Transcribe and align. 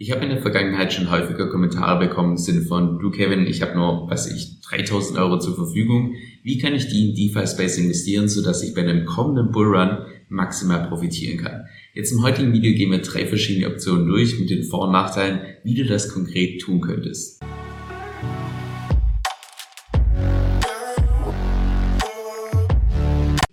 Ich 0.00 0.12
habe 0.12 0.22
in 0.22 0.30
der 0.30 0.40
Vergangenheit 0.40 0.92
schon 0.92 1.10
häufiger 1.10 1.48
Kommentare 1.48 1.98
bekommen 1.98 2.30
im 2.30 2.36
Sinne 2.36 2.62
von, 2.62 3.00
du 3.00 3.10
Kevin, 3.10 3.48
ich 3.48 3.62
habe 3.62 3.74
nur, 3.74 4.08
weiß 4.08 4.32
ich, 4.32 4.60
3000 4.60 5.18
Euro 5.18 5.40
zur 5.40 5.56
Verfügung. 5.56 6.14
Wie 6.44 6.56
kann 6.58 6.72
ich 6.72 6.86
die 6.86 7.08
in 7.08 7.16
DeFi-Space 7.16 7.78
investieren, 7.78 8.28
sodass 8.28 8.62
ich 8.62 8.76
bei 8.76 8.82
einem 8.82 9.06
kommenden 9.06 9.50
Bullrun 9.50 10.06
maximal 10.28 10.86
profitieren 10.86 11.38
kann? 11.38 11.64
Jetzt 11.94 12.12
im 12.12 12.22
heutigen 12.22 12.52
Video 12.52 12.76
gehen 12.76 12.92
wir 12.92 12.98
drei 12.98 13.26
verschiedene 13.26 13.66
Optionen 13.66 14.06
durch 14.06 14.38
mit 14.38 14.50
den 14.50 14.62
Vor- 14.62 14.86
und 14.86 14.92
Nachteilen, 14.92 15.40
wie 15.64 15.74
du 15.74 15.84
das 15.84 16.14
konkret 16.14 16.60
tun 16.60 16.80
könntest. 16.80 17.42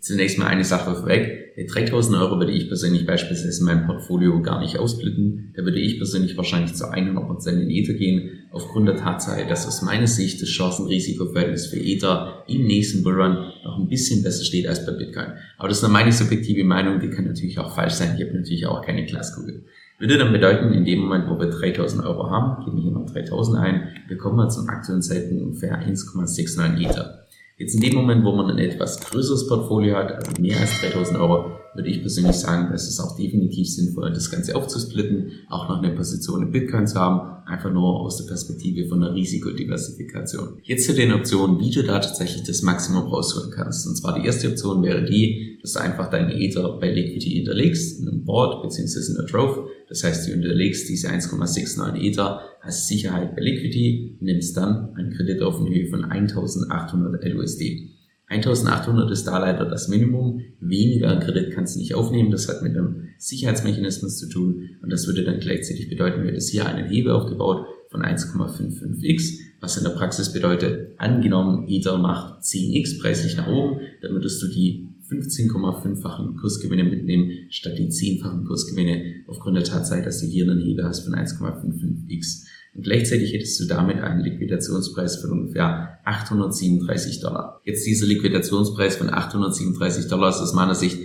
Zunächst 0.06 0.38
mal 0.38 0.46
eine 0.46 0.64
Sache 0.64 0.94
vorweg. 0.94 1.56
3000 1.68 2.16
Euro 2.18 2.38
würde 2.38 2.52
ich 2.52 2.68
persönlich 2.68 3.08
beispielsweise 3.08 3.60
in 3.60 3.66
meinem 3.66 3.88
Portfolio 3.88 4.40
gar 4.40 4.60
nicht 4.60 4.78
ausblitten. 4.78 5.52
Da 5.56 5.64
würde 5.64 5.80
ich 5.80 5.98
persönlich 5.98 6.38
wahrscheinlich 6.38 6.76
zu 6.76 6.86
100% 6.86 7.50
in 7.60 7.72
Ether 7.72 7.94
gehen, 7.94 8.44
aufgrund 8.52 8.88
der 8.88 8.98
Tatsache, 8.98 9.48
dass 9.50 9.66
aus 9.66 9.82
meiner 9.82 10.06
Sicht 10.06 10.40
das 10.44 10.50
Chancen-Risiko-Verhältnis 10.50 11.66
für 11.66 11.80
Ether 11.80 12.44
im 12.48 12.68
nächsten 12.68 13.02
Bullrun 13.02 13.52
noch 13.64 13.80
ein 13.80 13.88
bisschen 13.88 14.22
besser 14.22 14.46
steht 14.46 14.68
als 14.68 14.86
bei 14.86 14.92
Bitcoin. 14.92 15.34
Aber 15.58 15.70
das 15.70 15.78
ist 15.78 15.82
nur 15.82 15.92
meine 15.92 16.12
subjektive 16.12 16.66
Meinung, 16.66 17.00
die 17.00 17.10
kann 17.10 17.26
natürlich 17.26 17.58
auch 17.58 17.74
falsch 17.74 17.94
sein. 17.94 18.16
Ich 18.16 18.24
habe 18.24 18.38
natürlich 18.38 18.68
auch 18.68 18.86
keine 18.86 19.08
Glaskugel. 19.08 19.64
Würde 19.98 20.20
dann 20.20 20.32
bedeuten, 20.32 20.72
in 20.72 20.86
dem 20.86 21.00
Moment, 21.00 21.28
wo 21.28 21.40
wir 21.40 21.48
3000 21.48 22.06
Euro 22.06 22.30
haben, 22.30 22.64
geben 22.64 22.78
wir 22.78 22.84
hier 22.84 22.92
mal 22.92 23.08
3000 23.08 23.58
ein, 23.58 23.88
bekommen 24.08 24.36
wir 24.38 24.50
zum 24.50 24.70
aktuellen 24.70 25.02
Zeitpunkt 25.02 25.42
ungefähr 25.42 25.82
1,69 25.82 26.88
Ether. 26.88 27.25
Jetzt 27.58 27.76
in 27.76 27.82
dem 27.82 27.96
Moment, 27.96 28.26
wo 28.26 28.34
man 28.34 28.52
ein 28.52 28.58
etwas 28.58 29.00
größeres 29.00 29.48
Portfolio 29.48 29.96
hat, 29.96 30.12
also 30.12 30.42
mehr 30.42 30.60
als 30.60 30.82
3000 30.82 31.18
Euro, 31.18 31.58
würde 31.76 31.90
ich 31.90 32.02
persönlich 32.02 32.36
sagen, 32.36 32.72
dass 32.72 32.88
es 32.88 33.00
auch 33.00 33.16
definitiv 33.16 33.70
sinnvoll, 33.70 34.12
das 34.12 34.32
Ganze 34.32 34.56
aufzusplitten, 34.56 35.32
auch 35.50 35.70
noch 35.70 35.82
eine 35.82 35.94
Position 35.94 36.44
in 36.44 36.52
Bitcoin 36.52 36.88
zu 36.88 37.00
haben, 37.00 37.36
einfach 37.46 37.72
nur 37.72 38.02
aus 38.02 38.18
der 38.18 38.26
Perspektive 38.26 38.88
von 38.88 39.04
einer 39.04 39.14
Risikodiversifikation. 39.14 40.60
Jetzt 40.64 40.86
zu 40.86 40.94
den 40.94 41.14
Optionen, 41.14 41.60
wie 41.60 41.72
du 41.72 41.84
da 41.84 42.00
tatsächlich 42.00 42.44
das 42.44 42.62
Maximum 42.62 43.04
rausholen 43.04 43.52
kannst. 43.52 43.88
Und 43.88 43.96
zwar 43.96 44.20
die 44.20 44.26
erste 44.26 44.50
Option 44.50 44.82
wäre 44.84 45.06
die, 45.06 45.60
dass 45.62 45.74
du 45.74 45.80
einfach 45.80 46.10
deine 46.10 46.40
Ether 46.40 46.80
bei 46.80 46.92
Liquidity 46.92 47.32
hinterlegst, 47.32 48.00
in 48.00 48.08
einem 48.08 48.24
Board 48.24 48.64
bzw. 48.64 49.12
in 49.12 49.18
einer 49.18 49.28
Trove. 49.28 49.70
Das 49.90 50.04
heißt, 50.04 50.28
du 50.28 50.32
hinterlegst 50.32 50.90
diese 50.90 51.10
1,69 51.10 52.02
Ether 52.02 52.42
als 52.62 52.88
Sicherheit 52.88 53.36
bei 53.36 53.42
Liquidity, 53.42 54.18
nimmst 54.22 54.58
dann 54.58 54.96
einen 54.96 55.12
Kredit 55.12 55.42
auf 55.42 55.60
eine 55.60 55.70
Höhe 55.70 55.88
von 55.88 56.04
1800 56.04 57.24
LUSD. 57.26 57.92
1800 58.28 59.12
ist 59.12 59.26
da 59.26 59.38
leider 59.38 59.66
das 59.66 59.88
Minimum. 59.88 60.42
Weniger 60.60 61.16
Kredit 61.20 61.54
kannst 61.54 61.76
du 61.76 61.80
nicht 61.80 61.94
aufnehmen. 61.94 62.32
Das 62.32 62.48
hat 62.48 62.64
mit 62.64 62.76
einem 62.76 63.10
Sicherheitsmechanismus 63.18 64.18
zu 64.18 64.30
tun. 64.30 64.70
Und 64.82 64.92
das 64.92 65.08
würde 65.08 65.24
dann 65.24 65.40
gleichzeitig 65.40 65.90
bedeuten, 65.90 66.24
wir 66.24 66.32
hätten 66.32 66.42
hier 66.42 66.66
einen 66.66 66.90
Hebel 66.90 67.12
aufgebaut 67.12 67.68
von 67.90 68.02
1,55x, 68.02 69.40
was 69.62 69.78
in 69.78 69.84
der 69.84 69.92
Praxis 69.92 70.34
bedeutet, 70.34 71.00
angenommen, 71.00 71.68
Ether 71.68 71.98
macht 71.98 72.42
10x 72.44 73.00
preislich 73.00 73.38
nach 73.38 73.48
oben, 73.48 73.82
dann 74.02 74.12
würdest 74.12 74.42
du 74.42 74.48
die 74.48 74.90
15,5-fachen 75.10 76.36
Kursgewinne 76.36 76.84
mitnehmen, 76.84 77.32
statt 77.50 77.78
die 77.78 77.88
10-fachen 77.88 78.46
Kursgewinne, 78.46 79.24
aufgrund 79.28 79.56
der 79.56 79.64
Tatsache, 79.64 80.02
dass 80.02 80.20
du 80.20 80.26
hier 80.26 80.50
einen 80.50 80.62
Hebel 80.62 80.84
hast 80.84 81.06
von 81.06 81.14
1,55x. 81.14 82.46
Und 82.76 82.84
gleichzeitig 82.84 83.34
hättest 83.34 83.60
du 83.62 83.66
damit 83.66 84.02
einen 84.02 84.22
Liquidationspreis 84.22 85.22
von 85.22 85.32
ungefähr 85.32 86.00
837 86.04 87.22
Dollar. 87.22 87.62
Jetzt 87.64 87.86
dieser 87.86 88.06
Liquidationspreis 88.06 88.98
von 88.98 89.10
837 89.10 90.08
Dollar 90.08 90.30
ist 90.30 90.42
aus 90.42 90.54
meiner 90.54 90.76
Sicht 90.76 91.00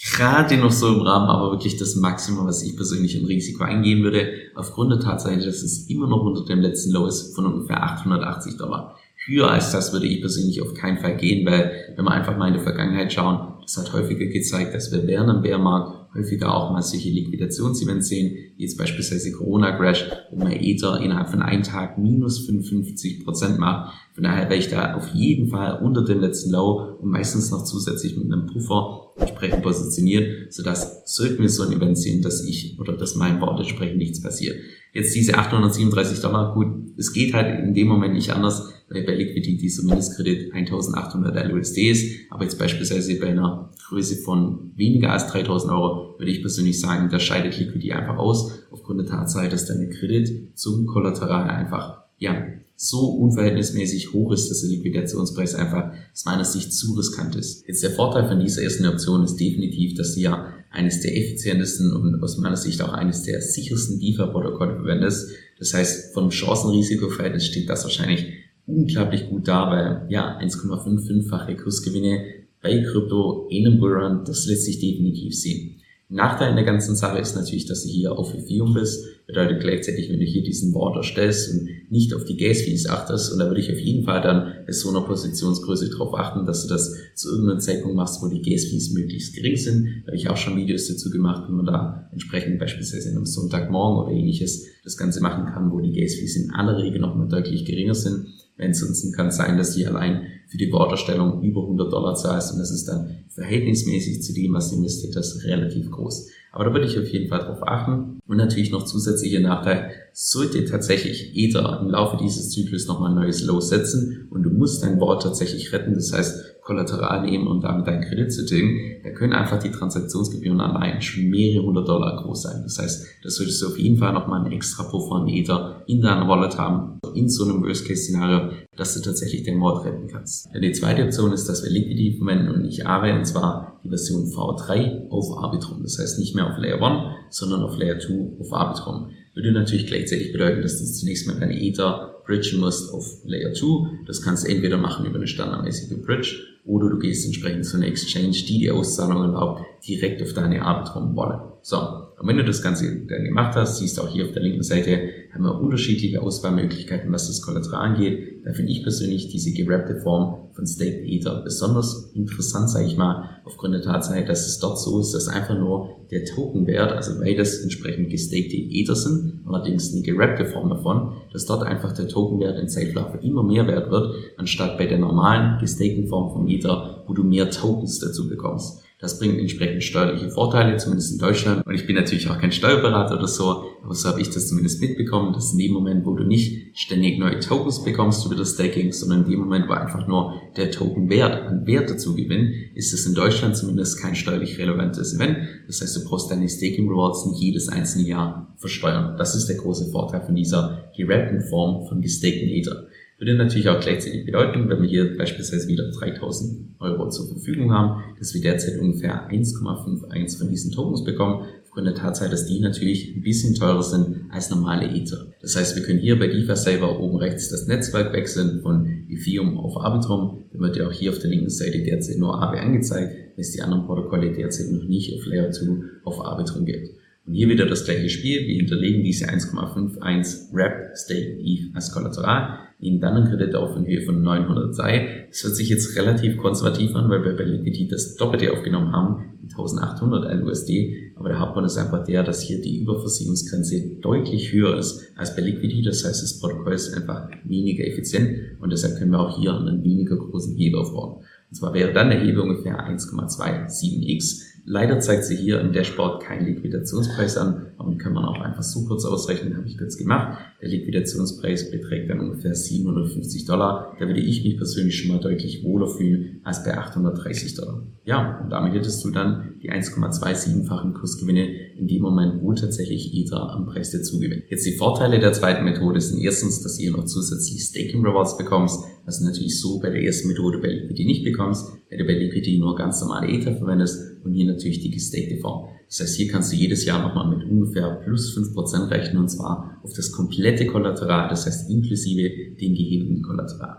gerade 0.00 0.56
noch 0.56 0.70
so 0.70 0.88
im 0.88 1.00
Rahmen, 1.00 1.28
aber 1.28 1.50
wirklich 1.50 1.76
das 1.76 1.96
Maximum, 1.96 2.46
was 2.46 2.62
ich 2.62 2.76
persönlich 2.76 3.16
im 3.16 3.26
Risiko 3.26 3.64
eingehen 3.64 4.04
würde, 4.04 4.30
aufgrund 4.54 4.92
der 4.92 5.00
Tatsache, 5.00 5.38
dass 5.38 5.62
es 5.62 5.90
immer 5.90 6.06
noch 6.06 6.22
unter 6.22 6.44
dem 6.44 6.60
letzten 6.60 6.92
Low 6.92 7.06
ist 7.06 7.34
von 7.34 7.46
ungefähr 7.46 7.82
880 7.82 8.56
Dollar. 8.56 8.96
Höher 9.28 9.50
als 9.50 9.72
das 9.72 9.92
würde 9.92 10.06
ich 10.06 10.20
persönlich 10.20 10.62
auf 10.62 10.74
keinen 10.74 10.98
Fall 10.98 11.16
gehen, 11.16 11.44
weil 11.46 11.92
wenn 11.94 12.04
wir 12.04 12.10
einfach 12.10 12.36
mal 12.36 12.48
in 12.48 12.54
der 12.54 12.62
Vergangenheit 12.62 13.12
schauen, 13.12 13.54
das 13.60 13.76
hat 13.76 13.92
häufiger 13.92 14.26
gezeigt, 14.26 14.74
dass 14.74 14.90
wir 14.90 15.06
während 15.06 15.28
einem 15.28 15.42
Bärmarkt 15.42 16.14
häufiger 16.14 16.54
auch 16.54 16.72
mal 16.72 16.80
solche 16.80 17.10
Liquidationsevents 17.10 18.08
sehen, 18.08 18.34
wie 18.56 18.62
jetzt 18.62 18.78
beispielsweise 18.78 19.30
Corona-Crash, 19.32 20.10
wo 20.30 20.38
man 20.38 20.52
Ether 20.52 21.00
innerhalb 21.00 21.28
von 21.28 21.42
einem 21.42 21.62
Tag 21.62 21.98
minus 21.98 22.46
55 22.46 23.24
Prozent 23.24 23.58
macht. 23.58 23.92
Von 24.14 24.24
daher 24.24 24.48
wäre 24.48 24.58
ich 24.58 24.68
da 24.68 24.94
auf 24.94 25.08
jeden 25.08 25.48
Fall 25.48 25.80
unter 25.82 26.02
dem 26.02 26.20
letzten 26.20 26.50
Low 26.50 26.96
und 27.00 27.10
meistens 27.10 27.50
noch 27.50 27.64
zusätzlich 27.64 28.16
mit 28.16 28.32
einem 28.32 28.46
Puffer 28.46 29.12
entsprechend 29.16 29.62
positioniert, 29.62 30.52
sodass 30.52 31.02
sollten 31.04 31.42
wir 31.42 31.50
so 31.50 31.64
ein 31.64 31.72
Event 31.72 31.98
sehen, 31.98 32.22
dass 32.22 32.44
ich 32.44 32.78
oder 32.80 32.94
dass 32.94 33.16
meinem 33.16 33.38
Board 33.38 33.60
entsprechend 33.60 33.98
nichts 33.98 34.22
passiert. 34.22 34.56
Jetzt 34.94 35.14
diese 35.14 35.36
837 35.36 36.20
Dollar, 36.20 36.54
gut, 36.54 36.68
es 36.96 37.12
geht 37.12 37.34
halt 37.34 37.62
in 37.62 37.74
dem 37.74 37.88
Moment 37.88 38.14
nicht 38.14 38.32
anders, 38.32 38.72
bei 38.88 39.00
Liquidity 39.00 39.56
dieser 39.56 39.84
Mindestkredit 39.84 40.52
1800 40.52 41.50
LUSD 41.50 41.90
ist, 41.90 42.20
aber 42.30 42.44
jetzt 42.44 42.58
beispielsweise 42.58 43.14
bei 43.16 43.28
einer 43.28 43.70
Größe 43.88 44.16
von 44.16 44.72
weniger 44.76 45.12
als 45.12 45.26
3000 45.28 45.72
Euro 45.72 46.18
würde 46.18 46.30
ich 46.30 46.40
persönlich 46.40 46.80
sagen, 46.80 47.08
da 47.10 47.18
scheidet 47.18 47.58
Liquidity 47.58 47.92
einfach 47.92 48.16
aus, 48.16 48.52
aufgrund 48.70 49.00
der 49.00 49.06
Tatsache, 49.06 49.48
dass 49.48 49.66
deine 49.66 49.88
Kredit 49.88 50.58
zum 50.58 50.86
Kollateral 50.86 51.48
einfach, 51.48 52.04
ja, 52.18 52.46
so 52.80 53.08
unverhältnismäßig 53.08 54.12
hoch 54.12 54.32
ist, 54.32 54.50
dass 54.50 54.60
der 54.60 54.70
Liquidationspreis 54.70 55.56
einfach 55.56 55.92
aus 56.12 56.24
meiner 56.24 56.44
Sicht 56.44 56.72
zu 56.72 56.94
riskant 56.94 57.34
ist. 57.34 57.66
Jetzt 57.66 57.82
der 57.82 57.90
Vorteil 57.90 58.28
von 58.28 58.38
dieser 58.38 58.62
ersten 58.62 58.86
Option 58.86 59.24
ist 59.24 59.36
definitiv, 59.36 59.96
dass 59.96 60.14
du 60.14 60.20
ja 60.20 60.46
eines 60.70 61.00
der 61.00 61.16
effizientesten 61.16 61.92
und 61.92 62.22
aus 62.22 62.38
meiner 62.38 62.56
Sicht 62.56 62.80
auch 62.80 62.92
eines 62.92 63.24
der 63.24 63.42
sichersten 63.42 63.98
DeFi-Protokolle 63.98 64.76
verwendest. 64.76 65.30
Das 65.58 65.74
heißt, 65.74 66.14
vom 66.14 66.30
Chancen-Risiko-Verhältnis 66.30 67.46
steht 67.46 67.68
das 67.68 67.82
wahrscheinlich 67.82 68.26
unglaublich 68.68 69.28
gut 69.28 69.48
da, 69.48 69.70
weil 69.70 70.06
ja, 70.10 70.38
1,55-fache 70.38 71.56
Kursgewinne 71.56 72.24
bei 72.62 72.82
Krypto 72.82 73.48
in 73.50 73.66
einem 73.66 73.80
Bullrun, 73.80 74.24
das 74.24 74.46
lässt 74.46 74.64
sich 74.64 74.78
definitiv 74.78 75.34
sehen. 75.34 75.76
Nachteil 76.10 76.50
in 76.50 76.56
der 76.56 76.64
ganzen 76.64 76.96
Sache 76.96 77.18
ist 77.18 77.36
natürlich, 77.36 77.66
dass 77.66 77.82
du 77.82 77.90
hier 77.90 78.18
auf 78.18 78.32
Ethereum 78.32 78.72
bist. 78.72 79.04
Bedeutet 79.26 79.60
gleichzeitig, 79.60 80.08
wenn 80.08 80.18
du 80.18 80.24
hier 80.24 80.42
diesen 80.42 80.72
Board 80.72 80.96
erstellst 80.96 81.52
und 81.52 81.68
nicht 81.90 82.14
auf 82.14 82.24
die 82.24 82.38
Gas-Fees 82.38 82.88
achtest, 82.88 83.30
und 83.30 83.38
da 83.38 83.46
würde 83.46 83.60
ich 83.60 83.70
auf 83.70 83.78
jeden 83.78 84.04
Fall 84.04 84.22
dann 84.22 84.54
bei 84.64 84.72
so 84.72 84.88
einer 84.88 85.02
Positionsgröße 85.02 85.90
darauf 85.90 86.14
achten, 86.14 86.46
dass 86.46 86.62
du 86.62 86.68
das 86.68 86.96
zu 87.14 87.30
irgendeinem 87.30 87.60
Zeitpunkt 87.60 87.94
machst, 87.94 88.22
wo 88.22 88.28
die 88.28 88.40
Gas-Fees 88.40 88.92
möglichst 88.94 89.34
gering 89.34 89.58
sind. 89.58 90.02
Da 90.04 90.06
habe 90.06 90.16
ich 90.16 90.30
auch 90.30 90.38
schon 90.38 90.56
Videos 90.56 90.88
dazu 90.88 91.10
gemacht, 91.10 91.44
wie 91.46 91.52
man 91.52 91.66
da 91.66 92.08
entsprechend 92.10 92.58
beispielsweise 92.58 93.10
einem 93.10 93.26
Sonntagmorgen 93.26 94.06
oder 94.06 94.16
ähnliches 94.16 94.64
das 94.84 94.96
Ganze 94.96 95.20
machen 95.20 95.44
kann, 95.44 95.70
wo 95.70 95.80
die 95.80 95.92
Gas-Fees 95.92 96.36
in 96.36 96.50
aller 96.52 96.78
Regel 96.78 97.00
nochmal 97.00 97.28
deutlich 97.28 97.66
geringer 97.66 97.94
sind. 97.94 98.28
Sonst 98.72 99.12
kann 99.14 99.28
es 99.28 99.36
sein, 99.36 99.56
dass 99.56 99.74
die 99.74 99.86
allein 99.86 100.26
für 100.48 100.58
die 100.58 100.66
Borderstellung 100.66 101.42
über 101.42 101.62
100 101.62 101.92
Dollar 101.92 102.14
zahlst 102.14 102.52
und 102.52 102.58
das 102.58 102.70
ist 102.70 102.88
dann 102.88 103.18
verhältnismäßig 103.28 104.22
zu 104.22 104.32
dem, 104.32 104.52
was 104.54 104.70
du 104.70 104.76
investiert 104.76 105.14
hast, 105.16 105.44
relativ 105.44 105.90
groß. 105.90 106.28
Aber 106.50 106.64
da 106.64 106.72
würde 106.72 106.86
ich 106.86 106.98
auf 106.98 107.08
jeden 107.08 107.28
Fall 107.28 107.40
darauf 107.40 107.62
achten. 107.62 108.18
Und 108.26 108.36
natürlich 108.36 108.70
noch 108.70 108.84
zusätzlicher 108.84 109.40
Nachteil, 109.40 109.90
sollte 110.12 110.64
tatsächlich 110.64 111.36
Ether 111.36 111.80
im 111.82 111.90
Laufe 111.90 112.16
dieses 112.16 112.50
Zyklus 112.50 112.88
nochmal 112.88 113.10
ein 113.10 113.16
neues 113.16 113.44
Low 113.44 113.60
setzen 113.60 114.26
und 114.30 114.42
du 114.42 114.50
musst 114.50 114.82
dein 114.82 114.98
Board 114.98 115.22
tatsächlich 115.22 115.72
retten, 115.72 115.94
das 115.94 116.12
heißt 116.12 116.56
Kollateral 116.68 117.22
nehmen 117.22 117.46
und 117.46 117.64
damit 117.64 117.86
deinen 117.86 118.02
Kredit 118.02 118.30
zu 118.30 118.44
tilgen, 118.44 119.00
da 119.02 119.10
können 119.10 119.32
einfach 119.32 119.58
die 119.58 119.70
Transaktionsgebühren 119.70 120.60
allein 120.60 121.00
schon 121.00 121.30
mehrere 121.30 121.64
hundert 121.64 121.88
Dollar 121.88 122.22
groß 122.22 122.42
sein. 122.42 122.60
Das 122.62 122.78
heißt, 122.78 123.06
da 123.22 123.30
solltest 123.30 123.62
du 123.62 123.68
auf 123.68 123.78
jeden 123.78 123.96
Fall 123.96 124.12
nochmal 124.12 124.42
einen 124.42 124.52
extra 124.52 124.84
Puffer 124.84 125.16
an 125.16 125.28
Ether 125.28 125.82
in 125.86 126.02
deiner 126.02 126.28
Wallet 126.28 126.58
haben, 126.58 127.00
in 127.14 127.30
so 127.30 127.44
einem 127.44 127.62
Worst-Case-Szenario, 127.62 128.50
dass 128.76 128.94
du 128.94 129.00
tatsächlich 129.00 129.44
den 129.44 129.58
Board 129.58 129.86
retten 129.86 130.08
kannst. 130.08 130.50
Die 130.54 130.72
zweite 130.72 131.04
Option 131.04 131.32
ist, 131.32 131.48
dass 131.48 131.64
wir 131.64 131.70
Liquidity 131.70 132.18
verwenden 132.18 132.50
und 132.50 132.62
nicht 132.62 132.86
Aave, 132.86 133.14
und 133.14 133.24
zwar 133.24 133.80
die 133.82 133.88
Version 133.88 134.26
V3 134.26 135.08
auf 135.08 135.38
Arbitrum. 135.42 135.82
Das 135.82 135.98
heißt 135.98 136.18
nicht 136.18 136.34
mehr 136.34 136.48
auf 136.48 136.58
Layer 136.58 136.82
1, 136.82 137.14
sondern 137.30 137.62
auf 137.62 137.78
Layer 137.78 137.98
2 137.98 138.40
auf 138.40 138.52
Arbitrum. 138.52 139.08
Würde 139.34 139.52
natürlich 139.52 139.86
gleichzeitig 139.86 140.32
bedeuten, 140.32 140.60
dass 140.60 140.78
du 140.78 140.84
zunächst 140.84 141.26
mal 141.26 141.40
deine 141.40 141.58
Ether 141.58 142.22
bridgen 142.26 142.60
musst 142.60 142.92
auf 142.92 143.06
Layer 143.24 143.54
2. 143.54 144.04
Das 144.06 144.20
kannst 144.20 144.44
du 144.44 144.50
entweder 144.50 144.76
machen 144.76 145.06
über 145.06 145.16
eine 145.16 145.26
standardmäßige 145.26 146.04
Bridge 146.04 146.57
oder 146.68 146.90
du 146.90 146.98
gehst 146.98 147.24
entsprechend 147.24 147.64
zu 147.64 147.78
einer 147.78 147.86
Exchange, 147.86 148.30
die 148.30 148.58
die 148.58 148.70
Auszahlung 148.70 149.22
erlaubt, 149.22 149.62
direkt 149.86 150.22
auf 150.22 150.34
deine 150.34 150.62
Arbitrum 150.62 151.16
Wallet. 151.16 151.40
So, 151.62 152.07
und 152.20 152.26
wenn 152.26 152.36
du 152.36 152.44
das 152.44 152.62
Ganze 152.62 153.06
dann 153.06 153.24
gemacht 153.24 153.54
hast, 153.54 153.78
siehst 153.78 153.96
du 153.96 154.02
auch 154.02 154.08
hier 154.08 154.24
auf 154.24 154.32
der 154.32 154.42
linken 154.42 154.64
Seite, 154.64 154.98
haben 155.32 155.44
wir 155.44 155.60
unterschiedliche 155.60 156.20
Auswahlmöglichkeiten, 156.20 157.12
was 157.12 157.28
das 157.28 157.42
Kollateral 157.42 157.90
angeht. 157.90 158.44
Da 158.44 158.52
finde 158.52 158.72
ich 158.72 158.82
persönlich 158.82 159.28
diese 159.28 159.52
gerappte 159.52 160.00
Form 160.00 160.48
von 160.52 160.66
Staked 160.66 161.04
Ether 161.04 161.42
besonders 161.44 162.10
interessant, 162.14 162.70
sage 162.70 162.86
ich 162.86 162.96
mal, 162.96 163.40
aufgrund 163.44 163.74
der 163.74 163.82
Tatsache, 163.82 164.24
dass 164.24 164.48
es 164.48 164.58
dort 164.58 164.80
so 164.80 164.98
ist, 164.98 165.12
dass 165.12 165.28
einfach 165.28 165.56
nur 165.56 165.90
der 166.10 166.24
Tokenwert, 166.24 166.90
also 166.90 167.20
weil 167.20 167.36
das 167.36 167.60
entsprechend 167.60 168.10
gestakte 168.10 168.56
Ether 168.56 168.96
sind, 168.96 169.42
allerdings 169.46 169.92
eine 169.92 170.02
gerappte 170.02 170.44
Form 170.46 170.70
davon, 170.70 171.12
dass 171.32 171.46
dort 171.46 171.62
einfach 171.62 171.92
der 171.92 172.08
Tokenwert 172.08 172.58
in 172.58 172.68
Zeitverlauf 172.68 173.22
immer 173.22 173.44
mehr 173.44 173.68
wert 173.68 173.92
wird, 173.92 174.12
anstatt 174.36 174.76
bei 174.76 174.86
der 174.86 174.98
normalen 174.98 175.60
gestakten 175.60 176.08
Form 176.08 176.32
von 176.32 176.48
Ether, 176.48 177.04
wo 177.06 177.12
du 177.12 177.22
mehr 177.22 177.48
Tokens 177.50 178.00
dazu 178.00 178.28
bekommst. 178.28 178.82
Das 179.00 179.20
bringt 179.20 179.38
entsprechend 179.38 179.84
steuerliche 179.84 180.28
Vorteile, 180.28 180.76
zumindest 180.76 181.12
in 181.12 181.18
Deutschland. 181.18 181.64
Und 181.64 181.72
ich 181.72 181.86
bin 181.86 181.94
natürlich 181.94 182.28
auch 182.28 182.40
kein 182.40 182.50
Steuerberater 182.50 183.16
oder 183.16 183.28
so, 183.28 183.62
aber 183.84 183.94
so 183.94 184.08
habe 184.08 184.20
ich 184.20 184.30
das 184.30 184.48
zumindest 184.48 184.80
mitbekommen, 184.80 185.32
dass 185.32 185.52
in 185.52 185.58
dem 185.58 185.72
Moment, 185.72 186.04
wo 186.04 186.16
du 186.16 186.24
nicht 186.24 186.76
ständig 186.76 187.16
neue 187.16 187.38
Tokens 187.38 187.84
bekommst 187.84 188.26
über 188.26 188.34
das 188.34 188.54
Staking, 188.54 188.92
sondern 188.92 189.24
in 189.24 189.30
dem 189.30 189.38
Moment, 189.38 189.68
wo 189.68 189.74
einfach 189.74 190.08
nur 190.08 190.34
der 190.56 190.72
Token 190.72 191.08
Wert 191.10 191.46
an 191.46 191.64
Wert 191.64 191.90
dazu 191.90 192.16
gewinnt, 192.16 192.52
ist 192.74 192.92
es 192.92 193.06
in 193.06 193.14
Deutschland 193.14 193.56
zumindest 193.56 194.00
kein 194.00 194.16
steuerlich 194.16 194.58
relevantes 194.58 195.14
Event. 195.14 195.38
Das 195.68 195.80
heißt, 195.80 195.96
du 195.96 196.04
brauchst 196.04 196.32
deine 196.32 196.48
Staking 196.48 196.88
Rewards 196.88 197.24
nicht 197.26 197.40
jedes 197.40 197.68
einzelne 197.68 198.08
Jahr 198.08 198.52
versteuern. 198.56 199.16
Das 199.16 199.36
ist 199.36 199.46
der 199.46 199.58
große 199.58 199.92
Vorteil 199.92 200.22
von 200.22 200.34
dieser 200.34 200.90
gerappten 200.96 201.42
Form 201.42 201.86
von 201.86 202.00
gestakten 202.00 202.48
Ether. 202.48 202.88
Würde 203.18 203.34
natürlich 203.34 203.68
auch 203.68 203.80
gleichzeitig 203.80 204.24
bedeuten, 204.24 204.68
wenn 204.68 204.80
wir 204.80 204.88
hier 204.88 205.16
beispielsweise 205.16 205.66
wieder 205.66 205.90
3000 205.90 206.76
Euro 206.78 207.08
zur 207.08 207.26
Verfügung 207.26 207.72
haben, 207.72 208.04
dass 208.16 208.32
wir 208.32 208.40
derzeit 208.40 208.78
ungefähr 208.78 209.28
1,51 209.28 210.38
von 210.38 210.48
diesen 210.48 210.70
Tokens 210.70 211.02
bekommen, 211.02 211.44
aufgrund 211.64 211.88
der 211.88 211.94
Tatsache, 211.94 212.30
dass 212.30 212.46
die 212.46 212.60
natürlich 212.60 213.16
ein 213.16 213.22
bisschen 213.22 213.56
teurer 213.56 213.82
sind 213.82 214.30
als 214.30 214.50
normale 214.50 214.86
Ether. 214.86 215.26
Das 215.42 215.56
heißt, 215.56 215.74
wir 215.74 215.82
können 215.82 215.98
hier 215.98 216.16
bei 216.16 216.28
DeFi 216.28 216.54
selber 216.54 217.00
oben 217.00 217.16
rechts 217.16 217.50
das 217.50 217.66
Netzwerk 217.66 218.12
wechseln 218.12 218.60
von 218.62 218.86
Ethereum 219.08 219.58
auf 219.58 219.76
Arbitrum. 219.76 220.44
Dann 220.52 220.60
wird 220.60 220.76
ja 220.76 220.86
auch 220.86 220.92
hier 220.92 221.10
auf 221.10 221.18
der 221.18 221.30
linken 221.30 221.50
Seite 221.50 221.82
derzeit 221.82 222.18
nur 222.18 222.40
AB 222.40 222.56
angezeigt, 222.56 223.12
weil 223.34 223.40
es 223.40 223.50
die 223.50 223.62
anderen 223.62 223.84
Protokolle 223.84 224.32
derzeit 224.32 224.70
noch 224.70 224.84
nicht 224.84 225.14
auf 225.14 225.26
Layer 225.26 225.50
2 225.50 225.66
auf 226.04 226.24
Arbitrum 226.24 226.64
gibt. 226.64 226.97
Und 227.28 227.34
hier 227.34 227.48
wieder 227.48 227.66
das 227.66 227.84
gleiche 227.84 228.08
Spiel. 228.08 228.46
Wir 228.46 228.56
hinterlegen 228.56 229.04
diese 229.04 229.26
1,51 229.26 230.52
Wrap 230.54 230.96
Stake 230.96 231.38
ETH 231.44 231.76
als 231.76 231.92
Kollateral 231.92 232.68
nehmen 232.80 233.00
dann 233.00 233.16
einen 233.16 233.28
Kredit 233.28 233.54
auf 233.54 233.76
in 233.76 233.86
Höhe 233.86 234.02
von 234.02 234.22
900 234.22 234.74
sei. 234.74 235.26
Das 235.28 235.42
hört 235.42 235.56
sich 235.56 235.68
jetzt 235.68 235.96
relativ 235.96 236.36
konservativ 236.36 236.94
an, 236.94 237.10
weil 237.10 237.24
wir 237.24 237.36
bei 237.36 237.44
Liquidity 237.44 237.88
das 237.88 238.16
Doppelte 238.16 238.52
aufgenommen 238.52 238.92
haben, 238.92 239.24
1800 239.42 240.42
USD. 240.44 241.12
Aber 241.16 241.28
der 241.28 241.40
Hauptgrund 241.40 241.66
ist 241.66 241.76
einfach 241.76 242.04
der, 242.04 242.22
dass 242.22 242.42
hier 242.42 242.60
die 242.60 242.80
Überversicherungsgrenze 242.82 243.98
deutlich 244.00 244.52
höher 244.52 244.78
ist 244.78 245.12
als 245.16 245.34
bei 245.34 245.42
Liquidity. 245.42 245.82
Das 245.82 246.04
heißt, 246.04 246.22
das 246.22 246.38
Protokoll 246.38 246.74
ist 246.74 246.94
einfach 246.94 247.28
weniger 247.44 247.84
effizient 247.84 248.58
und 248.60 248.72
deshalb 248.72 248.98
können 248.98 249.10
wir 249.10 249.20
auch 249.20 249.40
hier 249.40 249.54
einen 249.54 249.82
weniger 249.82 250.16
großen 250.16 250.56
Hebel 250.56 250.80
aufbauen. 250.80 251.24
Und 251.50 251.56
zwar 251.56 251.74
wäre 251.74 251.92
dann 251.92 252.10
der 252.10 252.20
Hebel 252.20 252.40
ungefähr 252.40 252.78
1,27x 252.88 254.48
Leider 254.70 255.00
zeigt 255.00 255.24
sie 255.24 255.34
hier 255.34 255.62
im 255.62 255.72
Dashboard 255.72 256.22
keinen 256.22 256.44
Liquidationspreis 256.44 257.38
an, 257.38 257.68
aber 257.78 257.88
den 257.88 257.98
kann 257.98 258.12
man 258.12 258.26
auch 258.26 258.38
einfach 258.38 258.62
so 258.62 258.84
kurz 258.84 259.06
ausrechnen, 259.06 259.56
habe 259.56 259.66
ich 259.66 259.78
kurz 259.78 259.96
gemacht. 259.96 260.36
Der 260.60 260.68
Liquidationspreis 260.68 261.70
beträgt 261.70 262.10
dann 262.10 262.20
ungefähr 262.20 262.54
750 262.54 263.46
Dollar. 263.46 263.96
Da 263.98 264.06
würde 264.06 264.20
ich 264.20 264.44
mich 264.44 264.58
persönlich 264.58 265.00
schon 265.00 265.16
mal 265.16 265.22
deutlich 265.22 265.64
wohler 265.64 265.88
fühlen 265.88 266.42
als 266.44 266.64
bei 266.64 266.76
830 266.76 267.54
Dollar. 267.54 267.86
Ja, 268.04 268.40
und 268.42 268.50
damit 268.50 268.74
hättest 268.74 269.02
du 269.06 269.10
dann 269.10 269.54
die 269.62 269.70
1,27-fachen 269.72 270.92
Kursgewinne 270.92 271.48
in 271.78 271.86
dem 271.86 272.02
Moment, 272.02 272.42
wo 272.42 272.52
tatsächlich 272.52 273.14
Ether 273.14 273.50
am 273.50 273.64
Preis 273.64 273.90
dazu 273.92 274.20
gewinnt. 274.20 274.44
Jetzt 274.50 274.66
die 274.66 274.76
Vorteile 274.76 275.18
der 275.18 275.32
zweiten 275.32 275.64
Methode 275.64 275.98
sind 276.02 276.20
erstens, 276.20 276.62
dass 276.62 276.78
ihr 276.78 276.90
noch 276.90 277.06
zusätzlich 277.06 277.62
Staking 277.62 278.04
Rewards 278.04 278.36
bekommst, 278.36 278.84
was 279.08 279.20
du 279.20 279.24
natürlich 279.24 279.58
so 279.58 279.80
bei 279.80 279.88
der 279.88 280.02
ersten 280.02 280.28
Methode 280.28 280.58
bei 280.58 280.68
Liquidity 280.68 281.06
nicht 281.06 281.24
bekommst, 281.24 281.72
weil 281.88 281.98
du 281.98 282.04
bei 282.04 282.12
Liquidity 282.12 282.58
nur 282.58 282.76
ganz 282.76 283.00
normale 283.00 283.26
Ether 283.26 283.56
verwendest 283.56 284.22
und 284.22 284.34
hier 284.34 284.46
natürlich 284.46 284.80
die 284.80 284.90
gestakte 284.90 285.38
Form. 285.38 285.70
Das 285.88 286.00
heißt, 286.00 286.16
hier 286.16 286.28
kannst 286.30 286.52
du 286.52 286.56
jedes 286.56 286.84
Jahr 286.84 287.00
nochmal 287.00 287.34
mit 287.34 287.48
ungefähr 287.48 288.02
plus 288.04 288.36
5% 288.36 288.90
rechnen 288.90 289.22
und 289.22 289.30
zwar 289.30 289.80
auf 289.82 289.94
das 289.94 290.12
komplette 290.12 290.66
Kollateral, 290.66 291.30
das 291.30 291.46
heißt 291.46 291.70
inklusive 291.70 292.54
dem 292.60 292.74
gehebelten 292.74 293.22
Kollateral. 293.22 293.78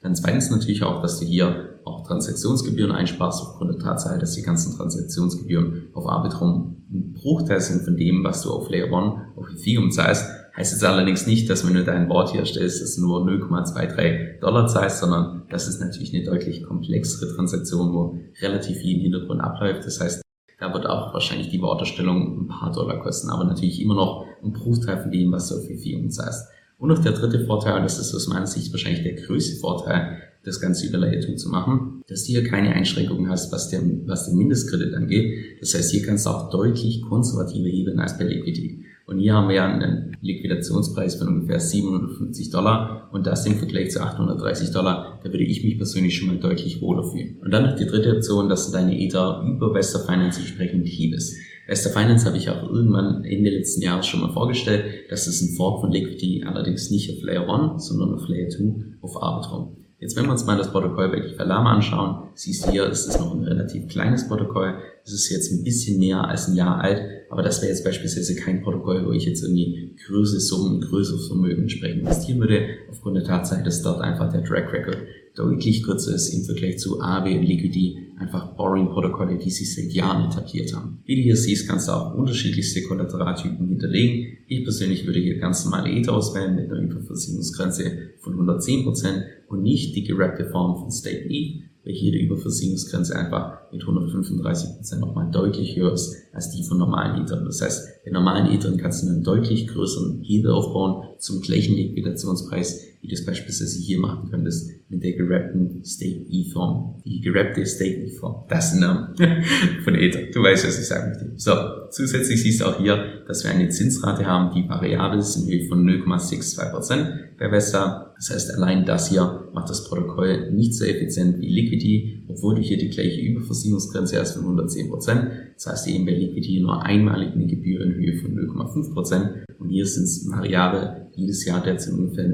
Dann 0.00 0.14
zweitens 0.14 0.50
natürlich 0.50 0.82
auch, 0.82 1.02
dass 1.02 1.20
du 1.20 1.26
hier 1.26 1.78
auch 1.84 2.06
Transaktionsgebühren 2.06 2.90
einsparst 2.90 3.42
aufgrund 3.42 3.74
der 3.74 3.78
Tatsache, 3.80 4.18
dass 4.18 4.32
die 4.32 4.42
ganzen 4.42 4.74
Transaktionsgebühren 4.78 5.88
auf 5.92 6.06
Arbitrum 6.06 6.76
ein 6.90 7.12
Bruchteil 7.12 7.60
sind 7.60 7.82
von 7.82 7.98
dem, 7.98 8.24
was 8.24 8.42
du 8.42 8.50
auf 8.50 8.70
Layer 8.70 8.86
1 8.86 9.36
auf 9.36 9.46
Ethereum 9.52 9.90
zahlst. 9.90 10.24
Heißt 10.56 10.72
jetzt 10.72 10.84
allerdings 10.84 11.26
nicht, 11.26 11.48
dass 11.48 11.66
wenn 11.66 11.74
du 11.74 11.84
dein 11.84 12.08
Board 12.08 12.32
hier 12.32 12.44
stellst, 12.44 12.82
es 12.82 12.98
nur 12.98 13.24
0,23 13.26 14.40
Dollar 14.40 14.66
zahlst, 14.66 14.98
sondern 14.98 15.42
das 15.50 15.68
ist 15.68 15.80
natürlich 15.80 16.14
eine 16.14 16.24
deutlich 16.24 16.64
komplexere 16.64 17.34
Transaktion, 17.34 17.92
wo 17.92 18.18
relativ 18.40 18.78
viel 18.78 18.96
im 18.96 19.02
Hintergrund 19.02 19.40
abläuft. 19.40 19.84
Das 19.84 20.00
heißt, 20.00 20.22
da 20.58 20.74
wird 20.74 20.86
auch 20.86 21.14
wahrscheinlich 21.14 21.48
die 21.48 21.62
Worterstellung 21.62 22.42
ein 22.42 22.48
paar 22.48 22.72
Dollar 22.72 23.00
kosten, 23.00 23.30
aber 23.30 23.44
natürlich 23.44 23.80
immer 23.80 23.94
noch 23.94 24.26
ein 24.42 24.52
Bruchteil 24.52 24.98
von 24.98 25.10
dem, 25.10 25.32
was 25.32 25.48
du 25.48 25.56
auf 25.56 25.68
Ethereum 25.68 26.10
zahlst. 26.10 26.48
Und 26.78 26.88
noch 26.88 26.98
der 26.98 27.12
dritte 27.12 27.44
Vorteil, 27.44 27.76
und 27.76 27.84
das 27.84 27.98
ist 27.98 28.14
aus 28.14 28.26
meiner 28.26 28.46
Sicht 28.46 28.72
wahrscheinlich 28.72 29.02
der 29.02 29.14
größte 29.14 29.60
Vorteil, 29.60 30.18
das 30.44 30.60
Ganze 30.60 30.86
über 30.86 30.98
Layer 30.98 31.20
2 31.20 31.34
zu 31.34 31.50
machen, 31.50 32.02
dass 32.08 32.24
du 32.24 32.32
hier 32.32 32.44
keine 32.44 32.70
Einschränkungen 32.70 33.28
hast, 33.28 33.52
was, 33.52 33.68
der, 33.68 33.82
was 34.06 34.26
den 34.26 34.38
Mindestkredit 34.38 34.94
angeht. 34.94 35.60
Das 35.60 35.74
heißt, 35.74 35.90
hier 35.90 36.02
kannst 36.02 36.24
du 36.24 36.30
auch 36.30 36.50
deutlich 36.50 37.02
konservativer 37.02 37.68
hebeln 37.68 38.00
als 38.00 38.16
bei 38.16 38.24
Liquidity. 38.24 38.84
Und 39.10 39.18
hier 39.18 39.34
haben 39.34 39.48
wir 39.48 39.56
ja 39.56 39.66
einen 39.66 40.16
Liquidationspreis 40.20 41.16
von 41.16 41.26
ungefähr 41.26 41.58
750 41.58 42.50
Dollar 42.50 43.08
und 43.10 43.26
das 43.26 43.44
im 43.44 43.56
Vergleich 43.56 43.90
zu 43.90 44.00
830 44.00 44.70
Dollar, 44.70 45.18
da 45.24 45.32
würde 45.32 45.42
ich 45.42 45.64
mich 45.64 45.78
persönlich 45.78 46.16
schon 46.16 46.28
mal 46.28 46.38
deutlich 46.38 46.80
wohler 46.80 47.02
fühlen. 47.02 47.38
Und 47.42 47.50
dann 47.50 47.64
noch 47.64 47.74
die 47.74 47.86
dritte 47.86 48.14
Option, 48.14 48.48
dass 48.48 48.66
du 48.66 48.72
deine 48.72 48.96
Ether 49.00 49.44
über 49.44 49.74
Vesta 49.74 49.98
Finance 49.98 50.38
entsprechend 50.38 50.86
hebest. 50.86 51.36
Vesta 51.66 51.90
Finance 51.90 52.24
habe 52.24 52.36
ich 52.36 52.50
auch 52.50 52.62
irgendwann 52.70 53.24
Ende 53.24 53.50
letzten 53.50 53.82
Jahres 53.82 54.06
schon 54.06 54.20
mal 54.20 54.32
vorgestellt. 54.32 54.84
Das 55.10 55.26
ist 55.26 55.42
ein 55.42 55.56
Fork 55.56 55.80
von 55.80 55.90
Liquidity, 55.90 56.44
allerdings 56.46 56.92
nicht 56.92 57.10
auf 57.10 57.24
Layer 57.24 57.48
1, 57.48 57.88
sondern 57.88 58.14
auf 58.14 58.28
Layer 58.28 58.48
2 58.48 58.62
auf 59.00 59.20
Arbitrum. 59.20 59.76
Jetzt, 59.98 60.16
wenn 60.16 60.26
wir 60.26 60.32
uns 60.32 60.46
mal 60.46 60.56
das 60.56 60.70
Protokoll 60.70 61.34
bei 61.36 61.44
Lama 61.44 61.72
anschauen, 61.74 62.28
siehst 62.34 62.64
du 62.64 62.70
hier, 62.70 62.88
es 62.88 63.06
ist 63.06 63.18
noch 63.18 63.34
ein 63.34 63.42
relativ 63.42 63.88
kleines 63.88 64.28
Protokoll. 64.28 64.76
Es 65.04 65.12
ist 65.12 65.30
jetzt 65.30 65.52
ein 65.52 65.64
bisschen 65.64 65.98
mehr 65.98 66.28
als 66.28 66.46
ein 66.46 66.54
Jahr 66.54 66.80
alt, 66.80 67.02
aber 67.30 67.42
das 67.42 67.62
wäre 67.62 67.70
jetzt 67.70 67.84
beispielsweise 67.84 68.34
kein 68.34 68.60
Protokoll, 68.60 69.06
wo 69.06 69.12
ich 69.12 69.24
jetzt 69.24 69.42
irgendwie 69.42 69.96
größere 70.04 70.40
Summen, 70.40 70.80
größeres 70.80 71.28
Vermögen 71.28 71.62
entsprechend 71.62 72.00
investieren 72.00 72.40
würde, 72.40 72.66
aufgrund 72.90 73.16
der 73.16 73.24
Tatsache, 73.24 73.62
dass 73.62 73.82
dort 73.82 74.00
einfach 74.00 74.32
der 74.32 74.42
Track 74.42 74.72
Record 74.72 74.98
deutlich 75.36 75.84
kürzer 75.84 76.14
ist 76.14 76.34
im 76.34 76.44
Vergleich 76.44 76.78
zu 76.78 77.00
AB 77.00 77.26
und 77.26 77.44
Liquidity, 77.44 77.98
einfach 78.18 78.56
Borrowing-Protokolle, 78.56 79.38
die 79.38 79.50
sich 79.50 79.74
seit 79.74 79.92
Jahren 79.92 80.30
etabliert 80.30 80.74
haben. 80.74 80.98
Wie 81.06 81.16
du 81.16 81.22
hier 81.22 81.36
siehst, 81.36 81.68
kannst 81.68 81.88
du 81.88 81.92
auch 81.92 82.14
unterschiedlichste 82.14 82.82
Kollateraltypen 82.82 83.68
hinterlegen. 83.68 84.38
Ich 84.48 84.64
persönlich 84.64 85.06
würde 85.06 85.20
hier 85.20 85.38
ganz 85.38 85.64
normale 85.64 85.90
Ether 85.90 86.14
auswählen 86.14 86.56
mit 86.56 86.70
einer 86.70 86.82
Überversicherungsgrenze 86.82 88.10
von 88.18 88.34
110% 88.34 89.22
und 89.48 89.62
nicht 89.62 89.94
die 89.94 90.04
gerappte 90.04 90.50
Form 90.50 90.80
von 90.80 90.90
State 90.90 91.28
E, 91.30 91.62
weil 91.84 91.94
die 91.94 92.22
Überversicherungsgrenze 92.24 93.16
einfach 93.16 93.70
mit 93.72 93.82
135% 93.82 94.98
nochmal 94.98 95.30
deutlich 95.30 95.76
höher 95.76 95.92
ist 95.92 96.14
als 96.32 96.50
die 96.50 96.62
von 96.62 96.78
normalen 96.78 97.22
Ethern. 97.22 97.44
Das 97.44 97.62
heißt, 97.62 98.04
bei 98.04 98.10
normalen 98.10 98.52
Ethern 98.52 98.76
kannst 98.76 99.02
du 99.02 99.08
einen 99.08 99.24
deutlich 99.24 99.66
größeren 99.68 100.20
Hebel 100.22 100.52
aufbauen 100.52 101.14
zum 101.18 101.40
gleichen 101.40 101.76
Liquidationspreis, 101.76 102.89
wie 103.00 103.08
du 103.08 103.14
es 103.14 103.24
beispielsweise 103.24 103.78
hier 103.78 103.98
machen 103.98 104.30
könntest 104.30 104.70
mit 104.90 105.02
der 105.02 105.12
gerappten 105.12 105.82
Stake 105.84 106.26
E-Form. 106.28 107.00
Die 107.04 107.20
gerappte 107.20 107.64
Stake 107.64 108.04
E-Form. 108.04 108.44
Das 108.48 108.66
ist 108.66 108.74
ein 108.74 108.80
Name 108.80 109.14
von 109.84 109.94
Ether. 109.94 110.30
Du 110.32 110.42
weißt, 110.42 110.66
was 110.66 110.78
ich 110.78 110.86
sagen 110.86 111.10
möchte. 111.10 111.32
So, 111.36 111.52
zusätzlich 111.90 112.42
siehst 112.42 112.60
du 112.60 112.66
auch 112.66 112.78
hier, 112.78 113.22
dass 113.26 113.44
wir 113.44 113.52
eine 113.52 113.68
Zinsrate 113.70 114.26
haben, 114.26 114.54
die 114.54 114.68
variabel 114.68 115.20
ist 115.20 115.36
in 115.36 115.48
Höhe 115.48 115.66
von 115.66 115.88
0,62% 115.88 117.38
bei 117.38 117.50
Vesta. 117.50 118.12
Das 118.16 118.30
heißt, 118.30 118.54
allein 118.54 118.84
das 118.84 119.08
hier 119.08 119.48
macht 119.54 119.70
das 119.70 119.88
Protokoll 119.88 120.50
nicht 120.52 120.74
so 120.74 120.84
effizient 120.84 121.40
wie 121.40 121.48
Liquidity, 121.48 122.24
obwohl 122.28 122.56
du 122.56 122.60
hier 122.60 122.76
die 122.76 122.90
gleiche 122.90 123.20
Überversicherungsgrenze 123.22 124.20
hast 124.20 124.36
von 124.36 124.58
110%. 124.58 125.30
Das 125.54 125.66
heißt 125.66 125.88
eben 125.88 126.04
bei 126.04 126.12
Liquidity 126.12 126.60
nur 126.60 126.82
einmalig 126.82 127.32
eine 127.32 127.46
Gebühr 127.46 127.80
in 127.80 127.94
Höhe 127.94 128.18
von 128.18 128.36
0,5% 128.36 129.44
und 129.58 129.68
hier 129.70 129.86
sind 129.86 130.04
es 130.04 130.28
variabel 130.30 131.06
jedes 131.14 131.44
Jahr 131.44 131.62
derzeit 131.62 131.94
ungefähr 131.94 132.24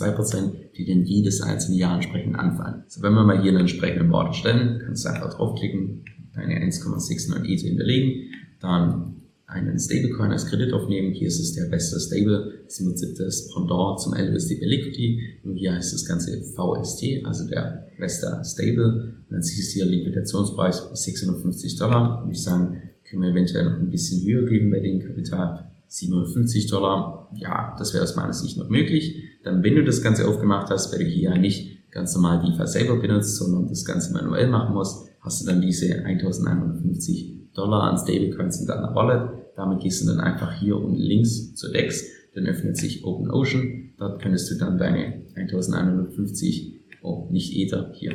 0,62%, 0.00 0.52
die 0.76 0.86
dann 0.86 1.04
jedes 1.04 1.40
einzelne 1.40 1.78
Jahr 1.78 1.94
entsprechend 1.94 2.36
anfallen. 2.36 2.84
So, 2.88 3.02
wenn 3.02 3.14
wir 3.14 3.24
mal 3.24 3.40
hier 3.40 3.50
einen 3.50 3.60
entsprechenden 3.60 4.10
Wort 4.10 4.34
stellen, 4.36 4.80
kannst 4.84 5.04
du 5.04 5.08
einfach 5.10 5.34
draufklicken, 5.34 6.04
deine 6.34 6.54
1,69 6.64 7.44
Ether 7.44 7.68
hinterlegen, 7.68 8.30
dann 8.60 9.16
einen 9.46 9.78
Stablecoin 9.78 10.32
als 10.32 10.46
Kredit 10.46 10.72
aufnehmen. 10.72 11.12
Hier 11.12 11.28
ist 11.28 11.38
es 11.38 11.54
der 11.54 11.66
beste 11.66 12.00
Stable. 12.00 12.60
Das 12.64 12.74
ist 12.74 12.80
im 12.80 12.86
Prinzip 12.86 13.16
das 13.16 13.48
Pendant 13.52 14.00
zum 14.00 14.14
LUSD 14.14 14.58
Liquidity. 14.60 15.20
Und 15.44 15.56
hier 15.56 15.74
heißt 15.74 15.94
das 15.94 16.04
Ganze 16.04 16.42
VST, 16.42 17.24
also 17.24 17.46
der 17.48 17.86
Vesta 17.96 18.42
Stable. 18.42 19.14
Und 19.28 19.32
dann 19.32 19.42
siehst 19.42 19.74
du 19.74 19.84
hier 19.84 19.86
Liquidationspreis 19.86 20.90
650 20.92 21.76
Dollar. 21.76 22.24
Und 22.24 22.32
ich 22.32 22.42
sagen, 22.42 22.82
können 23.04 23.22
wir 23.22 23.30
eventuell 23.30 23.64
noch 23.66 23.78
ein 23.78 23.90
bisschen 23.90 24.26
höher 24.26 24.48
geben 24.48 24.70
bei 24.70 24.80
dem 24.80 25.00
Kapital. 25.00 25.70
750 25.88 26.66
Dollar. 26.68 27.30
Ja, 27.34 27.74
das 27.78 27.94
wäre 27.94 28.02
aus 28.02 28.16
meiner 28.16 28.32
Sicht 28.32 28.58
noch 28.58 28.68
möglich. 28.68 29.22
Dann, 29.44 29.62
wenn 29.62 29.74
du 29.74 29.84
das 29.84 30.02
Ganze 30.02 30.28
aufgemacht 30.28 30.70
hast, 30.70 30.92
weil 30.92 31.00
du 31.00 31.04
hier 31.04 31.30
ja 31.30 31.38
nicht 31.38 31.90
ganz 31.90 32.14
normal 32.14 32.40
DeFi 32.40 32.66
selber 32.66 32.96
benutzt, 32.96 33.36
sondern 33.36 33.68
das 33.68 33.84
Ganze 33.84 34.12
manuell 34.12 34.48
machen 34.48 34.74
musst, 34.74 35.08
hast 35.20 35.42
du 35.42 35.46
dann 35.46 35.60
diese 35.60 36.04
1150 36.04 37.52
Dollar 37.54 37.90
an 37.90 37.98
Stablecoins 37.98 38.60
in 38.60 38.66
deiner 38.66 38.94
Wallet. 38.94 39.30
Damit 39.56 39.80
gehst 39.80 40.02
du 40.02 40.06
dann 40.06 40.20
einfach 40.20 40.52
hier 40.60 40.76
unten 40.76 41.00
links 41.00 41.54
zu 41.54 41.72
DEX, 41.72 42.04
dann 42.34 42.46
öffnet 42.46 42.76
sich 42.76 43.04
OpenOcean. 43.04 43.94
Dort 43.96 44.20
könntest 44.20 44.50
du 44.50 44.56
dann 44.56 44.76
deine 44.76 45.22
1150, 45.34 46.80
oh, 47.02 47.28
nicht 47.30 47.56
Ether, 47.56 47.92
hier, 47.94 48.12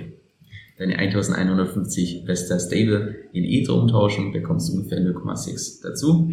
deine 0.77 0.97
1150 0.99 2.27
Vesta 2.27 2.59
Stable 2.59 3.15
in 3.33 3.43
Ether 3.43 3.73
umtauschen, 3.73 4.31
bekommst 4.31 4.69
du 4.69 4.77
ungefähr 4.77 4.99
0,6 4.99 5.81
dazu. 5.81 6.29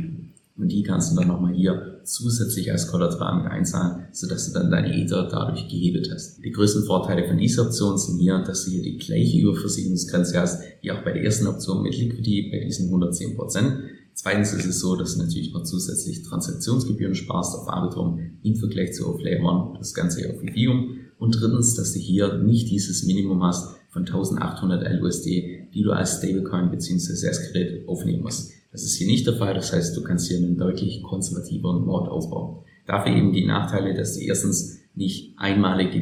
Und 0.59 0.73
die 0.73 0.83
kannst 0.83 1.13
du 1.13 1.17
dann 1.17 1.29
nochmal 1.29 1.55
hier 1.55 2.01
zusätzlich 2.05 2.73
als 2.73 2.89
Kollateral 2.89 3.43
mit 3.43 3.53
einzahlen, 3.53 4.09
sodass 4.13 4.49
du 4.49 4.59
dann 4.59 4.71
deine 4.71 4.93
Ether 5.01 5.29
dadurch 5.31 5.69
gehebelt 5.69 6.11
hast. 6.13 6.43
Die 6.45 6.51
größten 6.51 6.85
Vorteile 6.85 7.29
von 7.29 7.39
dieser 7.39 7.67
Option 7.67 7.97
sind 7.97 8.19
hier, 8.19 8.43
dass 8.45 8.65
du 8.65 8.73
hier 8.73 8.83
die 8.83 8.99
gleiche 8.99 9.39
Überversicherungsgrenze 9.39 10.41
hast, 10.41 10.63
wie 10.83 10.91
auch 10.91 11.05
bei 11.05 11.13
der 11.13 11.23
ersten 11.23 11.47
Option 11.47 11.83
mit 11.83 11.97
Liquidity 11.97 12.51
bei 12.51 12.65
diesen 12.65 12.91
110%. 12.91 13.73
Zweitens 14.15 14.53
ist 14.53 14.67
es 14.67 14.81
so, 14.81 14.97
dass 14.97 15.15
du 15.15 15.23
natürlich 15.23 15.53
noch 15.53 15.63
zusätzlich 15.63 16.25
Transaktionsgebühren 16.25 17.15
sparst 17.15 17.55
auf 17.57 17.69
Arbitrum 17.69 18.19
im 18.43 18.57
Vergleich 18.57 18.95
zu 18.95 19.07
One, 19.07 19.79
das 19.79 19.95
Ganze 19.95 20.29
auf 20.29 20.43
Ethereum. 20.43 20.97
Und 21.19 21.41
drittens, 21.41 21.75
dass 21.75 21.93
du 21.93 22.01
hier 22.01 22.39
nicht 22.39 22.69
dieses 22.69 23.05
Minimum 23.05 23.45
hast 23.45 23.77
von 23.91 24.03
1800 24.03 25.01
LUSD, 25.01 25.69
die 25.73 25.83
du 25.83 25.93
als 25.93 26.19
Stablecoin 26.19 26.71
bzw. 26.71 27.29
als 27.29 27.53
Gerät 27.53 27.89
aufnehmen 27.89 28.23
musst. 28.23 28.58
Das 28.71 28.83
ist 28.83 28.97
hier 28.97 29.07
nicht 29.07 29.27
der 29.27 29.35
Fall, 29.35 29.55
das 29.55 29.73
heißt, 29.73 29.97
du 29.97 30.03
kannst 30.03 30.29
hier 30.29 30.37
einen 30.37 30.59
deutlich 30.59 31.03
konservativeren 31.03 31.87
Node 31.87 32.11
aufbauen. 32.11 32.65
Dafür 32.87 33.15
eben 33.15 33.33
die 33.33 33.47
Nachteile, 33.47 33.95
dass 33.95 34.15
du 34.15 34.21
erstens 34.21 34.79
nicht 34.95 35.39
einmalig 35.39 35.93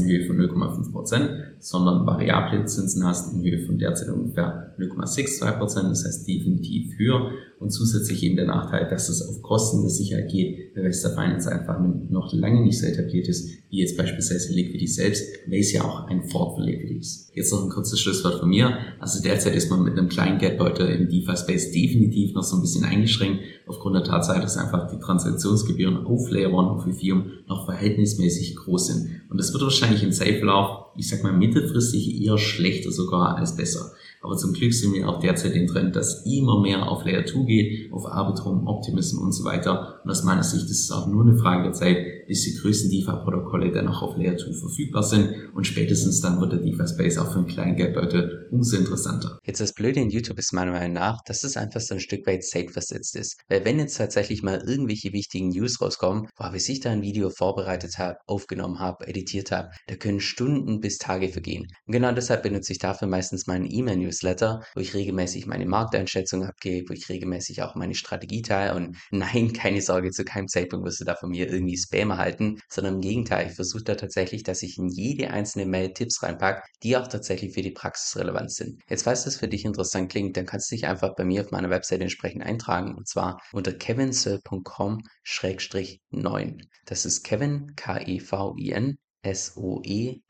in 0.00 0.06
Höhe 0.06 0.26
von 0.26 0.36
0,5%, 0.36 1.51
sondern 1.62 2.04
variable 2.04 2.64
Zinsen 2.64 3.06
hast 3.06 3.32
in 3.32 3.40
Höhe 3.40 3.64
von 3.64 3.78
derzeit 3.78 4.08
ungefähr 4.08 4.74
0,62%, 4.80 5.88
das 5.88 6.04
heißt 6.04 6.26
definitiv 6.26 6.98
höher 6.98 7.30
und 7.60 7.70
zusätzlich 7.70 8.24
eben 8.24 8.34
der 8.34 8.46
Nachteil, 8.46 8.88
dass 8.90 9.08
es 9.08 9.22
auf 9.22 9.40
Kosten 9.42 9.82
der 9.82 9.90
Sicherheit 9.90 10.28
geht, 10.28 10.74
weil 10.74 10.84
Vesta 10.84 11.10
Finance 11.10 11.50
einfach 11.50 11.78
noch 12.10 12.32
lange 12.32 12.62
nicht 12.62 12.80
so 12.80 12.86
etabliert 12.86 13.28
ist, 13.28 13.48
wie 13.70 13.78
jetzt 13.78 13.96
beispielsweise 13.96 14.52
Liquidity 14.52 14.88
selbst, 14.88 15.24
weil 15.46 15.60
es 15.60 15.72
ja 15.72 15.84
auch 15.84 16.08
ein 16.08 16.24
Fort 16.24 16.56
für 16.56 16.64
Liquidity 16.64 16.98
ist. 16.98 17.30
Jetzt 17.34 17.52
noch 17.52 17.62
ein 17.62 17.70
kurzes 17.70 18.00
Schlusswort 18.00 18.40
von 18.40 18.48
mir. 18.48 18.76
Also 18.98 19.22
derzeit 19.22 19.54
ist 19.54 19.70
man 19.70 19.84
mit 19.84 19.96
einem 19.96 20.08
kleinen 20.08 20.38
Geldbeutel 20.38 20.88
im 20.88 21.08
DeFi-Space 21.08 21.70
definitiv 21.70 22.34
noch 22.34 22.42
so 22.42 22.56
ein 22.56 22.62
bisschen 22.62 22.84
eingeschränkt, 22.84 23.40
aufgrund 23.68 23.94
der 23.94 24.04
Tatsache, 24.04 24.40
dass 24.40 24.56
einfach 24.56 24.90
die 24.90 24.98
Transaktionsgebühren 24.98 26.04
auf 26.04 26.28
Layer 26.30 26.48
1 26.48 26.84
und 26.84 26.92
Ethereum 26.92 27.30
noch 27.46 27.66
verhältnismäßig 27.66 28.56
groß 28.56 28.86
sind. 28.88 29.22
Und 29.30 29.38
das 29.38 29.52
wird 29.52 29.62
wahrscheinlich 29.62 30.02
in 30.02 30.12
Safe-Lauf, 30.12 30.91
ich 30.96 31.08
sag 31.08 31.22
mal 31.22 31.32
mittelfristig 31.32 32.22
eher 32.22 32.38
schlechter 32.38 32.90
sogar 32.90 33.36
als 33.36 33.56
besser. 33.56 33.92
Aber 34.22 34.36
zum 34.36 34.52
Glück 34.52 34.72
sehen 34.72 34.94
wir 34.94 35.08
auch 35.08 35.18
derzeit 35.18 35.54
den 35.54 35.66
Trend, 35.66 35.96
dass 35.96 36.24
immer 36.24 36.60
mehr 36.60 36.88
auf 36.88 37.04
Layer 37.04 37.26
2 37.26 37.44
geht, 37.44 37.92
auf 37.92 38.06
Arbitrum, 38.06 38.68
Optimism 38.68 39.18
und 39.18 39.32
so 39.32 39.44
weiter. 39.44 40.00
Und 40.04 40.10
aus 40.10 40.22
meiner 40.22 40.44
Sicht 40.44 40.70
ist 40.70 40.84
es 40.84 40.90
auch 40.92 41.08
nur 41.08 41.24
eine 41.24 41.36
Frage 41.36 41.64
der 41.64 41.72
Zeit, 41.72 42.26
bis 42.28 42.42
die 42.44 42.54
größten 42.54 42.90
DeFi-Protokolle 42.90 43.72
dann 43.72 43.88
auch 43.88 44.02
auf 44.02 44.16
Layer 44.16 44.36
2 44.36 44.52
verfügbar 44.52 45.02
sind. 45.02 45.34
Und 45.54 45.66
spätestens 45.66 46.20
dann 46.20 46.40
wird 46.40 46.52
der 46.52 46.60
DeFi-Space 46.60 47.18
auch 47.18 47.32
für 47.32 47.38
einen 47.38 47.48
kleinen 47.48 47.76
Geldbeutel 47.76 48.48
umso 48.52 48.76
interessanter. 48.76 49.38
Jetzt 49.44 49.60
das 49.60 49.74
Blöde 49.74 50.00
in 50.00 50.10
YouTube 50.10 50.38
ist 50.38 50.52
meiner 50.52 50.70
Meinung 50.70 50.92
nach, 50.92 51.20
dass 51.26 51.42
es 51.42 51.56
einfach 51.56 51.80
so 51.80 51.94
ein 51.94 52.00
Stück 52.00 52.24
weit 52.26 52.44
safe 52.44 52.68
versetzt 52.68 53.16
ist. 53.16 53.40
Weil 53.48 53.64
wenn 53.64 53.80
jetzt 53.80 53.96
tatsächlich 53.96 54.44
mal 54.44 54.62
irgendwelche 54.64 55.12
wichtigen 55.12 55.48
News 55.48 55.80
rauskommen, 55.80 56.28
boah, 56.36 56.52
bis 56.52 56.68
ich 56.68 56.78
da 56.78 56.90
ein 56.90 57.02
Video 57.02 57.30
vorbereitet 57.30 57.98
habe, 57.98 58.18
aufgenommen 58.26 58.78
habe, 58.78 59.08
editiert 59.08 59.50
habe, 59.50 59.70
da 59.88 59.96
können 59.96 60.20
Stunden 60.20 60.80
bis 60.82 60.98
Tage 60.98 61.30
vergehen. 61.30 61.66
Und 61.86 61.92
genau 61.92 62.12
deshalb 62.12 62.42
benutze 62.42 62.72
ich 62.72 62.78
dafür 62.78 63.08
meistens 63.08 63.46
meinen 63.46 63.64
E-Mail-Newsletter, 63.64 64.62
wo 64.74 64.80
ich 64.80 64.92
regelmäßig 64.92 65.46
meine 65.46 65.64
Markteinschätzung 65.64 66.44
abgebe, 66.44 66.90
wo 66.90 66.92
ich 66.92 67.08
regelmäßig 67.08 67.62
auch 67.62 67.74
meine 67.74 67.94
Strategie 67.94 68.42
teile 68.42 68.74
und 68.74 68.98
nein, 69.10 69.54
keine 69.54 69.80
Sorge, 69.80 70.10
zu 70.10 70.24
keinem 70.24 70.48
Zeitpunkt 70.48 70.84
wirst 70.84 71.00
du 71.00 71.04
da 71.04 71.14
von 71.14 71.30
mir 71.30 71.48
irgendwie 71.48 71.78
Spam 71.78 72.10
erhalten, 72.10 72.58
sondern 72.68 72.96
im 72.96 73.00
Gegenteil, 73.00 73.46
ich 73.48 73.54
versuche 73.54 73.84
da 73.84 73.94
tatsächlich, 73.94 74.42
dass 74.42 74.62
ich 74.62 74.76
in 74.76 74.88
jede 74.88 75.30
einzelne 75.30 75.64
Mail 75.66 75.92
Tipps 75.94 76.22
reinpacke, 76.22 76.62
die 76.82 76.96
auch 76.96 77.06
tatsächlich 77.06 77.54
für 77.54 77.62
die 77.62 77.70
Praxis 77.70 78.16
relevant 78.16 78.52
sind. 78.52 78.82
Jetzt, 78.88 79.04
falls 79.04 79.22
das 79.24 79.36
für 79.36 79.48
dich 79.48 79.64
interessant 79.64 80.10
klingt, 80.10 80.36
dann 80.36 80.44
kannst 80.46 80.68
du 80.70 80.74
dich 80.74 80.86
einfach 80.86 81.14
bei 81.16 81.24
mir 81.24 81.42
auf 81.42 81.52
meiner 81.52 81.70
Website 81.70 82.00
entsprechend 82.00 82.42
eintragen 82.42 82.96
und 82.96 83.08
zwar 83.08 83.40
unter 83.52 83.72
kevinsir.com-9. 83.72 86.62
Das 86.84 87.06
ist 87.06 87.22
Kevin, 87.22 87.76
K-E-V-I-N, 87.76 88.96
S-O-E-L-L.com, 89.22 90.24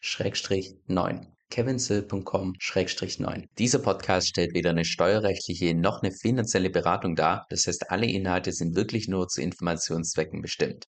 Schrägstrich 0.00 0.76
9 0.86 1.26
kevinsill.com-9. 1.50 3.44
Dieser 3.58 3.78
Podcast 3.78 4.28
stellt 4.28 4.54
weder 4.54 4.70
eine 4.70 4.84
steuerrechtliche 4.84 5.74
noch 5.74 6.02
eine 6.02 6.12
finanzielle 6.12 6.70
Beratung 6.70 7.14
dar. 7.14 7.46
Das 7.50 7.66
heißt, 7.66 7.90
alle 7.90 8.06
Inhalte 8.06 8.52
sind 8.52 8.74
wirklich 8.74 9.08
nur 9.08 9.28
zu 9.28 9.42
Informationszwecken 9.42 10.42
bestimmt. 10.42 10.84